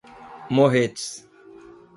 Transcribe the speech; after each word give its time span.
Morretes 0.49 1.21